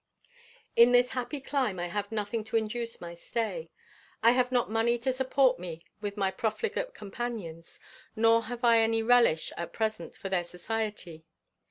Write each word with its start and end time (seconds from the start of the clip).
In 0.75 0.93
this 0.93 1.11
happy 1.11 1.39
clime 1.39 1.79
I 1.79 1.85
have 1.89 2.11
nothing 2.11 2.43
to 2.45 2.57
induce 2.57 2.99
my 2.99 3.13
stay. 3.13 3.69
I 4.23 4.31
have 4.31 4.51
not 4.51 4.67
money 4.67 4.97
to 4.97 5.13
support 5.13 5.59
me 5.59 5.83
with 6.01 6.17
my 6.17 6.31
profligate 6.31 6.95
companions, 6.95 7.79
nor 8.15 8.45
have 8.45 8.63
I 8.63 8.79
any 8.79 9.03
relish, 9.03 9.53
at 9.57 9.73
present, 9.73 10.15
for 10.17 10.27
their 10.27 10.43
society. 10.43 11.23